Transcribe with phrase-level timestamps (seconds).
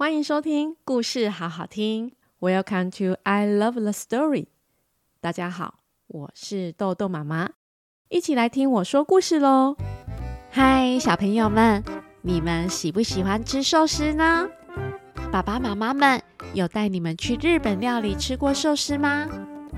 [0.00, 2.12] 欢迎收听故事好好听。
[2.40, 4.46] Welcome to I Love the Story。
[5.20, 7.50] 大家好，我是豆豆妈妈，
[8.08, 9.76] 一起来听我说故事喽。
[10.50, 11.84] 嗨，小朋友们，
[12.22, 14.48] 你们喜不喜欢吃寿司呢？
[15.30, 16.22] 爸爸妈妈们
[16.54, 19.28] 有带你们去日本料理吃过寿司吗？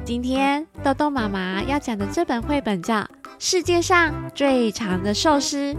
[0.04, 2.98] 今天豆豆妈妈要讲的这本绘本叫
[3.40, 5.74] 《世界上最长的寿司》。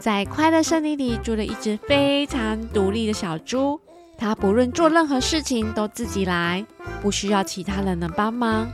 [0.00, 3.78] 在快乐森林里住了一只非常独立的小猪，
[4.16, 6.64] 它不论做任何事情都自己来，
[7.02, 8.66] 不需要其他人的帮忙。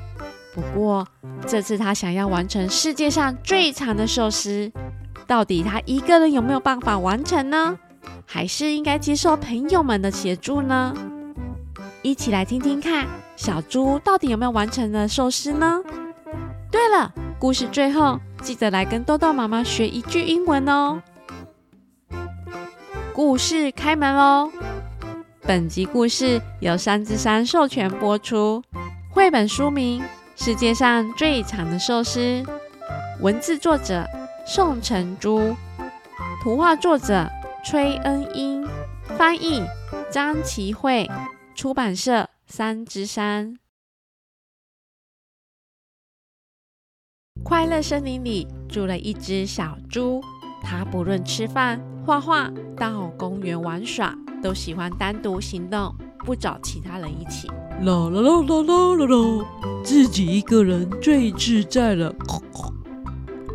[0.55, 1.05] 不过
[1.45, 4.71] 这次它想要完成世界上最长的寿司，
[5.27, 7.77] 到底它一个人有没有办法完成呢？
[8.25, 10.95] 还是应该接受朋友们的协助呢？
[12.03, 15.83] 一起来听听看，小猪到底有没有完成了寿司呢？
[16.71, 21.03] 对了，故事最后记得来跟豆豆妈妈学一句英文哦。
[23.17, 24.53] 故事开门喽！
[25.41, 28.63] 本集故事由三之三授权播出。
[29.11, 30.03] 绘本书名
[30.37, 32.21] 《世界上最长的寿司》，
[33.23, 34.07] 文字作者
[34.47, 35.57] 宋成珠，
[36.43, 37.27] 图画作者
[37.65, 38.69] 崔恩英，
[39.17, 39.65] 翻译
[40.13, 41.11] 张琪慧，
[41.55, 43.59] 出版社三之三。
[47.43, 50.23] 快乐森林里住了一只小猪。
[50.69, 57.47] 他不论吃饭、画画、到公园玩耍，都喜欢单独行动，不找其他人一起。
[57.83, 59.47] 啦啦啦啦啦啦啦，
[59.85, 62.13] 自己一个人最自在了。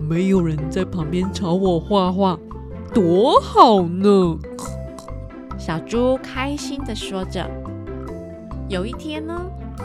[0.07, 2.39] 没有人在旁边吵我画画，
[2.93, 4.37] 多好呢！
[5.59, 7.45] 小猪开心的说着。
[8.69, 9.37] 有一天呢，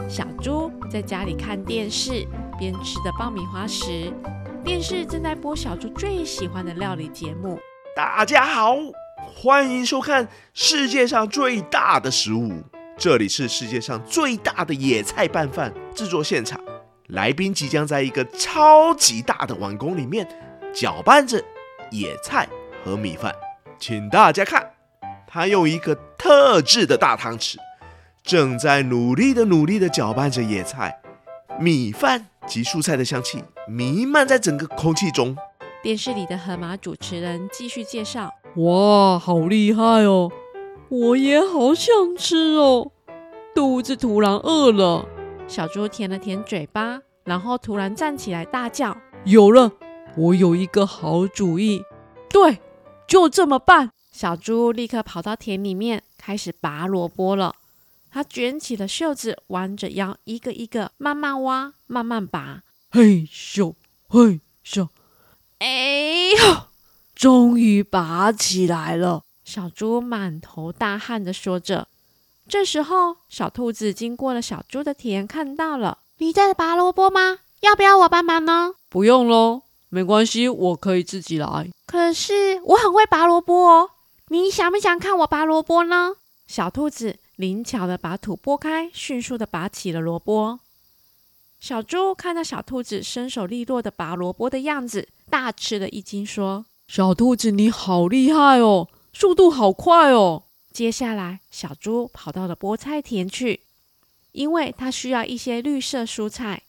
[0.07, 2.25] 小猪在家里看电视，
[2.57, 4.13] 边吃着爆米花时。
[4.67, 7.57] 电视正在播小猪最喜欢的料理节目。
[7.95, 8.75] 大家好，
[9.17, 12.51] 欢迎收看世界上最大的食物。
[12.97, 16.59] 这里是世界上最大的野菜拌饭制作现场。
[17.07, 20.27] 来宾即将在一个超级大的碗公里面
[20.73, 21.41] 搅拌着
[21.89, 22.45] 野菜
[22.83, 23.33] 和米饭。
[23.79, 24.69] 请大家看，
[25.25, 27.55] 他用一个特制的大汤匙，
[28.21, 30.99] 正在努力的、努力的搅拌着野菜、
[31.57, 32.25] 米饭。
[32.45, 35.35] 及蔬菜的香气弥漫在整个空气中。
[35.83, 40.31] 电视里的河马主持人继续介绍：“哇，好厉害哦！
[40.89, 42.91] 我也好想吃哦，
[43.53, 45.05] 肚子突然饿了。”
[45.47, 49.71] 小猪舔了舔嘴巴，然后突然站起来大叫：“有了！
[50.15, 51.83] 我有一个好主意！
[52.29, 52.59] 对，
[53.05, 57.55] 就这么办！”小猪立刻跑到田里面，开始拔萝卜了。
[58.09, 62.63] 他卷起了袖子，弯着腰，一个一个慢慢挖，慢慢拔。
[62.89, 63.73] 嘿咻，
[64.07, 64.87] 嘿咻，
[65.59, 66.67] 哎呦，
[67.13, 69.23] 终于拔起来了！
[69.43, 71.87] 小猪满头大汗地说着。
[72.47, 75.99] 这时候，小兔子经过了小猪的田，看到了。
[76.19, 77.39] 你在拔萝卜吗？
[77.59, 78.73] 要不要我帮忙呢？
[78.89, 81.69] 不用喽，没关系，我可以自己来。
[81.85, 83.89] 可是我很会拔萝卜哦，
[84.29, 86.13] 你想不想看我拔萝卜呢？
[86.47, 87.17] 小兔子。
[87.35, 90.59] 灵巧地把土拨开，迅速地拔起了萝卜。
[91.59, 103.61] 小猪看到小兔子身手利落的拔萝卜的样子，大吃了一惊，说：“小兔子，你好厉害哦，速度好快哦！”接下来，小猪跑到了菠菜田去，
[104.33, 106.61] 因为它需要一些绿色蔬菜。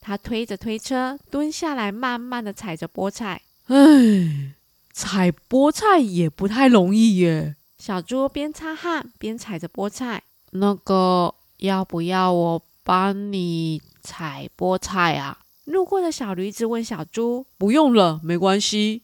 [0.00, 3.42] 它推着推车，蹲下来，慢慢地采着菠菜。
[3.66, 4.54] 唉，
[4.92, 7.56] 采菠菜也不太容易耶。
[7.78, 10.22] 小猪边擦汗边采着菠菜。
[10.52, 15.40] 那个，要不要我帮你采菠菜啊？
[15.64, 17.44] 路过的小驴子问小猪。
[17.58, 19.02] 不用了，没关系，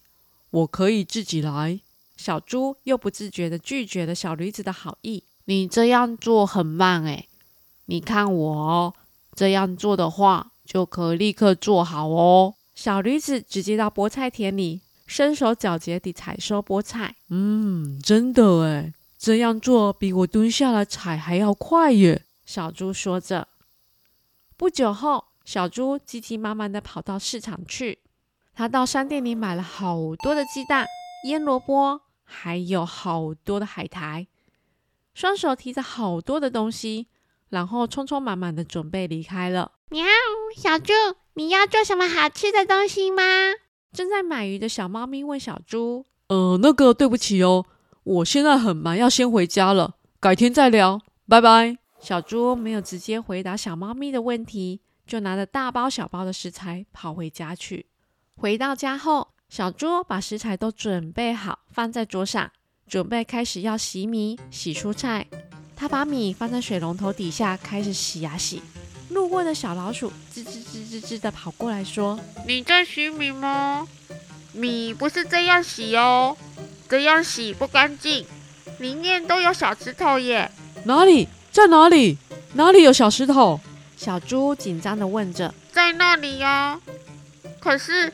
[0.51, 1.81] 我可以自己来。
[2.17, 5.25] 小猪又不自觉的拒绝了小驴子的好意。
[5.47, 7.29] 你这样做很慢诶，
[7.87, 8.95] 你看我哦，
[9.35, 12.55] 这样做的话就可以立刻做好哦。
[12.77, 14.83] 小驴子直接到菠菜田里。
[15.05, 22.23] 身手矫捷地采收菠菜，嗯，真的诶，这样做比我蹲下来采还要快耶。
[22.47, 23.49] 小猪说着。
[24.63, 27.99] 不久后，小猪急急忙忙地跑到市场去。
[28.55, 30.87] 他到商店里买了好多的鸡蛋、
[31.27, 34.29] 腌萝卜，还有好多的海苔，
[35.15, 37.09] 双手提着好多的东西，
[37.49, 39.73] 然后匆匆忙忙地准备离开了。
[39.89, 40.05] 喵，
[40.57, 40.93] 小猪，
[41.35, 43.25] 你要做什么好吃的东西吗？
[43.93, 47.67] 正在买鱼的小猫咪问小猪：“呃，那个，对不起哦，
[48.05, 57.87] 我现在很忙，要先回家了，改天再聊，拜拜。”小猪没有直接回答小猫咪的问题，就拿着大包小包的食材跑回家去。
[58.35, 62.51] 回到家后，小猪把食材都准备好，放在桌上，
[62.89, 65.29] 准备开始要洗米、洗蔬菜、
[65.77, 68.61] 他把米放在水龙头底下，开始洗呀洗。
[69.11, 73.87] 路过的小老鼠吱吱吱吱吱的跑过来说：“你在洗米吗？
[74.53, 76.37] 米不是这样洗哦，
[76.89, 78.27] 这样洗不干净，
[78.81, 80.51] 里面都有小石头耶。”
[80.85, 81.29] 哪里？
[81.53, 82.17] 在哪里？
[82.55, 83.61] 哪里有小石头？
[83.95, 85.53] 小猪紧张地问着。
[85.71, 86.81] 在那里呀。
[87.61, 88.11] 可是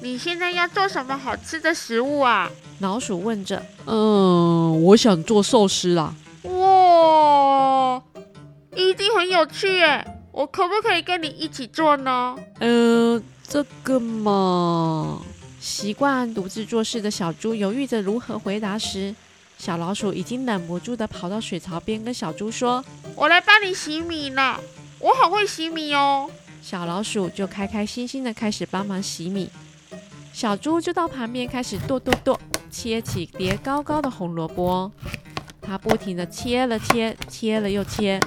[0.00, 2.50] 你现在要做什么好吃的食物啊？
[2.78, 3.62] 老鼠问着。
[3.84, 6.14] 嗯，我想做寿司啦。
[6.44, 8.02] 哇，
[8.74, 10.02] 一定很有趣耶！
[10.32, 12.34] 我可不可以跟你一起做呢？
[12.58, 15.20] 呃，这个嘛，
[15.60, 19.14] 习惯独自做事的小猪犹豫着如何回答时，
[19.58, 22.82] 小老鼠已经忍不住地跑到水槽边，跟小猪说
[23.14, 24.58] ：“我来帮你洗米呢，
[25.00, 26.30] 我好会洗米哦。”
[26.62, 29.50] 小老鼠就开开心心地开始帮忙洗米，
[30.32, 32.38] 小猪就到旁边开始剁剁剁，
[32.70, 34.90] 切起叠高高的红萝卜。
[35.60, 38.20] 它不停地切了切，切了又切。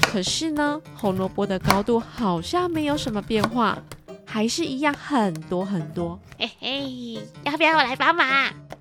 [0.00, 3.78] 可是呢，红萝卜的高度好像没有什么变化，
[4.24, 6.18] 还是一样很多很多。
[6.38, 7.14] 嘿嘿，
[7.44, 8.26] 要不要我来帮忙？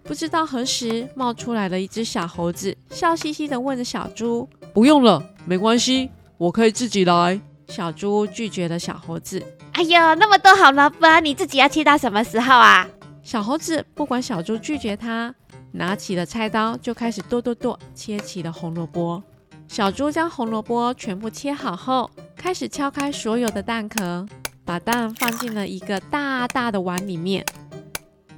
[0.09, 6.09] 不知道何时冒出来了一只小猴子，笑嘻嘻地问着小猪：“不用了，没关系，
[6.39, 7.39] 我可以自己来。”
[7.69, 9.39] 小猪拒绝了小猴子
[9.73, 12.89] ：“哎呦，那么多好萝卜，你自己要切到什么时候啊？”
[13.21, 15.31] 小猴子不管小猪拒绝他，
[15.73, 19.21] 拿起了菜刀就开始剁剁剁，切起了红萝卜。
[19.67, 24.25] 小猪将红萝卜全部切好后，开始敲开所有的蛋壳，
[24.65, 27.45] 把蛋放进了一个大大的碗里面。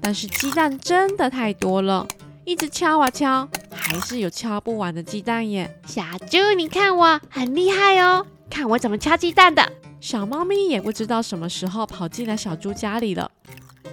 [0.01, 2.07] 但是鸡蛋真的太多了，
[2.43, 5.79] 一直敲啊敲，还是有敲不完的鸡蛋耶。
[5.85, 9.71] 小猪，你看我很厉害哦，看我怎么敲鸡蛋的。
[9.99, 13.29] 小猫咪也不知道什么时候跑进了小猪家里了，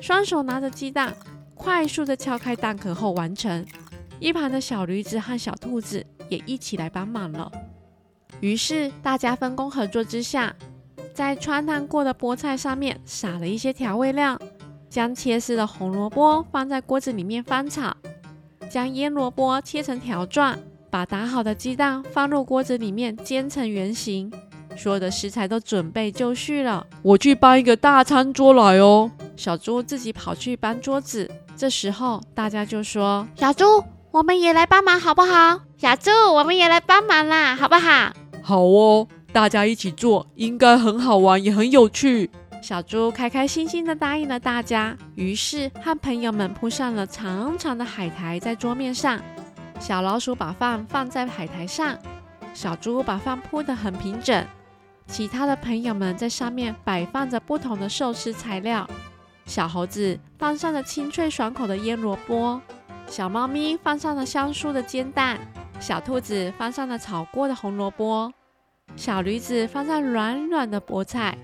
[0.01, 1.15] 双手拿着鸡蛋，
[1.55, 3.65] 快速地敲开蛋壳后完成。
[4.19, 6.05] 一旁的小驴子和小兔子。
[6.29, 7.51] 也一起来帮忙了。
[8.43, 10.55] 于是大家分工合作之下，
[11.15, 14.39] 在穿烫过的菠菜上面撒了一些调味料，
[14.89, 17.95] 将切丝的红萝卜放在锅子里面翻炒，
[18.71, 20.59] 将腌萝卜切成条状，
[20.91, 24.33] 把打好的鸡蛋放入锅子里面煎成圆形。
[24.77, 29.11] 所有的食材都准备就绪了，我去搬一个大餐桌来哦。
[29.37, 33.65] 小猪自己跑去搬桌子，这时候大家就说：“小猪。”
[34.11, 35.61] 我们也来帮忙好不好？
[35.77, 38.11] 小猪，我们也来帮忙啦，好不好？
[38.43, 42.31] 好哦，大家一起做，应该很好玩，也很有趣。
[42.61, 49.21] 小猪开开心心地答应了大家，于是和朋友们铺上了长长的海苔在桌面上。
[49.81, 51.97] 小老鼠把饭放在海苔上，
[52.53, 54.45] 小猪把饭铺得很平整，
[55.07, 58.89] 其他的朋友们在上面摆放着不同的寿司材料。
[59.47, 62.61] 小猴子放上了清脆爽口的腌萝卜。
[63.07, 65.39] 小猫咪放上了香酥的煎蛋，
[65.81, 68.31] 小兔子放上了炒过的红萝卜，
[68.97, 71.39] 小驴子放上软软的菠菜。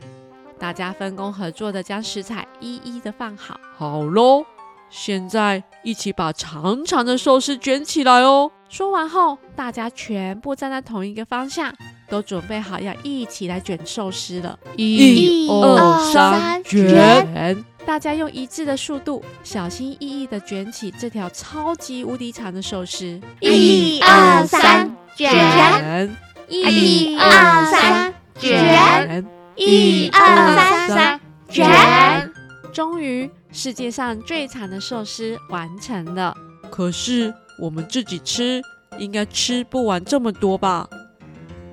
[0.58, 3.58] 大家分工合作的将食材一一的放好。
[3.76, 4.44] 好喽，
[4.88, 8.50] 现在一起把长长的寿司卷起来哦。
[8.68, 11.72] 说完后，大家全部站在同一个方向，
[12.08, 14.58] 都准备好要一起来卷寿司了。
[14.76, 17.64] 一、二、三，卷！
[17.86, 23.20] 大家用一致的速度，小心翼翼地卷起这条超级无敌长的寿司。
[23.40, 26.10] 一二三，卷！
[26.48, 28.13] 一二三，卷！
[29.56, 32.32] 一二三三，卷！
[32.72, 36.36] 终于，世界上最长的寿司完成了。
[36.70, 38.60] 可是我们自己吃，
[38.98, 40.88] 应该吃不完这么多吧？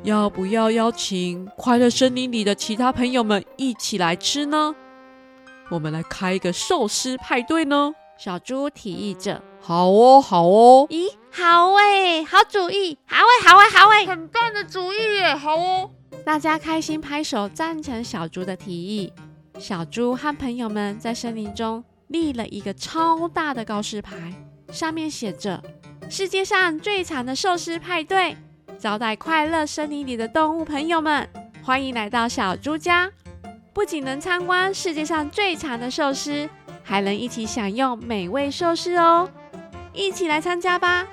[0.03, 4.75] 要不要邀请快乐森林里的其他朋友们一起来吃呢？
[5.69, 7.93] 我们来开一个寿司派对呢？
[8.17, 9.41] 小猪提议着。
[9.59, 10.87] 好哦，好哦。
[10.89, 15.89] 咦，好哎，好主意，好哎，好哎，好哎，很棒的主意耶，好哦。
[16.25, 19.11] 大家开心拍手赞成小猪的提议。
[19.59, 24.33] 小猪和朋友们在森林中立了一个超大的告示牌，
[24.71, 25.61] 上面写着
[26.09, 28.35] ：“世界上最长的寿司派对，
[28.79, 31.27] 招待快乐森林里的动物朋友们，
[31.63, 33.11] 欢迎来到小猪家。”
[33.73, 36.49] 不仅能参观世界上最长的寿司，
[36.83, 39.29] 还能一起享用美味寿司哦！
[39.93, 41.07] 一起来参加吧！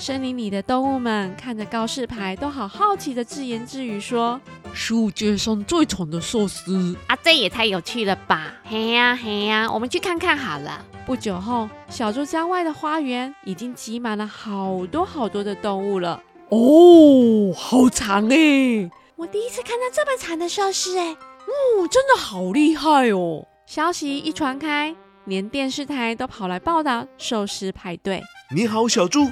[0.00, 4.40] 森林里的动物们看着告示牌，都好好奇的自言自语说
[4.72, 10.84] ：“世界上最长的寿司啊，这也太有趣了吧！”嘿呀嘿呀，我们去看看好了。
[11.04, 16.22] 不久后，小猪家外的花园已经挤满了好多好多的动物了。
[16.50, 18.88] 哦，好长哎！
[19.16, 21.10] 我第一次看到这么长的寿司哎！
[21.10, 23.44] 哦，真的好厉害哦！
[23.66, 28.22] 消息一传开，连电视台都跑来报道寿司派对。
[28.54, 29.26] 你好，小猪，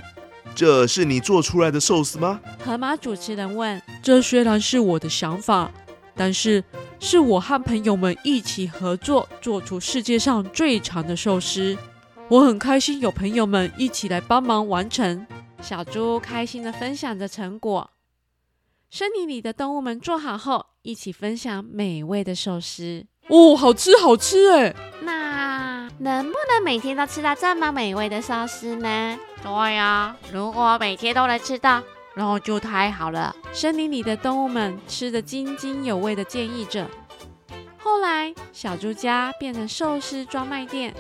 [0.57, 2.41] 这是你做出来的寿司吗？
[2.65, 3.81] 河马主持人问。
[4.03, 5.71] 这虽然是我的想法，
[6.15, 6.65] 但是
[6.99, 11.77] 是我和朋友们一起合作做出世界上最长的寿司。
[12.29, 15.27] 我很开心有朋友们一起来帮忙完成。
[15.61, 17.91] 小猪开心的分享着成果。
[18.91, 23.05] 森林里的动物们做好后，一起分享美味的寿司。
[23.29, 24.75] 哦，好吃，好吃哎！
[25.03, 25.16] 那
[25.99, 29.19] 能不能每天都吃到这么美味的寿司呢？
[29.43, 31.83] 对呀，如果每天都能吃到，
[32.15, 33.35] 那就太好了。
[33.53, 36.87] 森林里的动物们吃得津津有味的建议着。
[37.79, 40.95] 后来，小猪家变成寿司专卖店，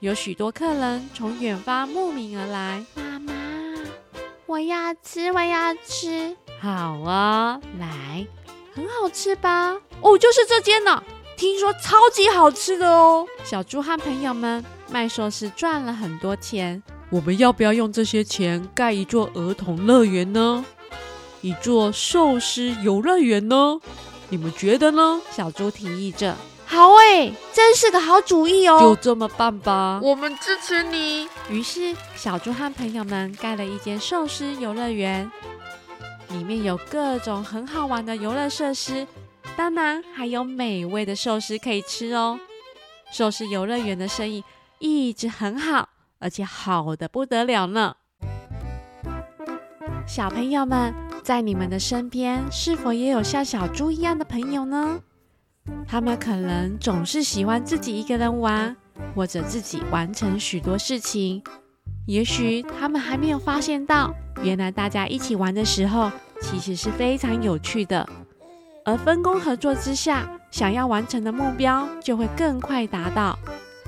[0.00, 2.84] 有许多客人从远方慕名而来。
[2.94, 3.32] 妈妈，
[4.46, 6.36] 我要吃，我要吃。
[6.60, 8.26] 好啊，来，
[8.74, 9.76] 很好吃吧？
[10.00, 11.02] 哦，就是这间呢。
[11.40, 13.26] 听说超级好吃的哦！
[13.44, 16.82] 小猪和朋友们卖寿司赚了很多钱。
[17.08, 20.62] 我们要不要用这些钱盖一座儿童乐园呢？
[21.40, 23.80] 一座寿司游乐园呢？
[24.28, 25.18] 你们觉得呢？
[25.30, 26.36] 小猪提议着。
[26.66, 28.78] 好诶，真是个好主意哦！
[28.78, 31.26] 就这么办吧，我们支持你。
[31.48, 35.32] 于是，小猪和朋友们盖了一间寿司游乐园，
[36.28, 39.06] 里面有各种很好玩的游乐设施。
[39.56, 42.38] 当然还有美味的寿司可以吃哦！
[43.12, 44.42] 寿司游乐园的生意
[44.78, 45.88] 一直很好，
[46.18, 47.96] 而且好的不得了呢。
[50.06, 55.00] 小朋友们，在你们的身边是否也有像小猪一样的朋友呢？
[55.86, 58.74] 他们可能总是喜欢自己一个人玩，
[59.14, 61.42] 或者自己完成许多事情。
[62.06, 68.08] 也许他们还没有发现到，原来大家一起玩的时候，其实是非常有趣的。
[68.90, 73.38] 而分工合作之下，想要完成的目标就会更快达到。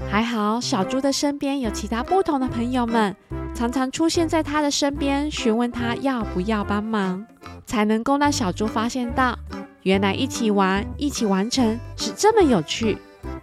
[0.08, 3.16] 还好，小猪的身边有其他不同的朋友们，
[3.52, 7.26] 常常出现在他的身边，询问他要不要帮忙，
[7.66, 9.36] 才能够让小猪发现到，
[9.82, 12.96] 原来一起玩、一起完成是这么有趣。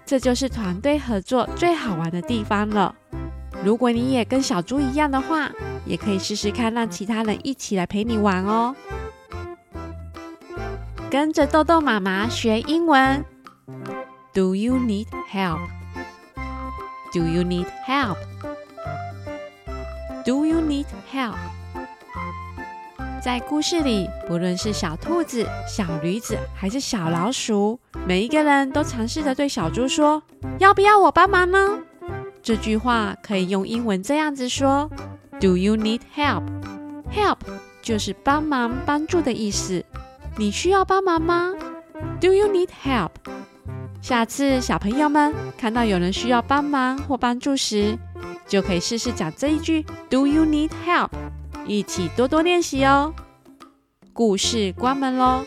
[0.06, 2.96] 这就是团队合作最好玩的地方了。
[3.66, 5.52] 如果你也跟小猪一样的话，
[5.86, 8.74] 也可以试试看，让其他人一起来陪你玩哦。
[11.10, 13.26] 跟着豆豆妈妈学英文。
[14.32, 15.58] Do you need help?
[17.12, 18.18] Do you need help?
[20.24, 21.34] Do you need help?
[23.24, 30.22] 在故事里，不论是小兔子、小驴子还是小老鼠，每一个人都尝试着对小猪说
[30.60, 31.80] ：“要不要我帮忙呢？”
[32.44, 34.88] 这句话可以用英文这样子说
[35.42, 36.44] ：Do you need help?
[37.12, 37.40] Help
[37.82, 39.84] 就是帮忙、帮助的意思。
[40.40, 41.54] 你需要帮忙吗
[42.22, 43.10] ？Do you need help？
[44.02, 47.98] 下次小朋友们看到有人需要帮忙或帮助时，
[48.48, 51.10] 就可以试试讲这一句 Do you need help？
[51.68, 53.14] 一起多多练习哦。
[54.14, 55.44] 故事关门喽，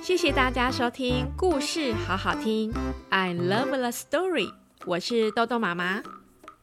[0.00, 2.72] 谢谢大家收听故事好好听
[3.08, 4.52] ，I love the story。
[4.86, 6.00] 我是豆豆妈妈。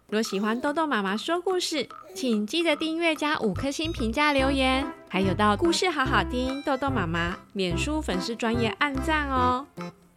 [0.10, 9.66] 若喜欢豆豆妈妈说故事，请记得订阅加五颗星评价留言，还有到故事好好听豆豆妈妈脸书粉丝专业按赞哦，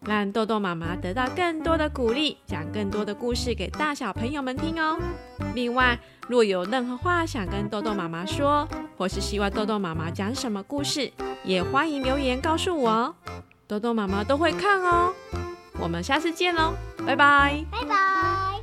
[0.06, 4.96] 让豆豆妈妈得到更多的鼓励，讲更多的故事给大小朋友们听哦。
[5.52, 5.98] 另外，
[6.28, 13.14] 若有任何话想跟豆豆妈妈说，或是希望豆豆妈妈讲什么故事，也欢迎留言告诉我哦，
[13.66, 15.12] 豆豆妈妈都会看哦。
[15.80, 16.72] 我们下次见喽，
[17.04, 18.53] 拜拜，拜拜。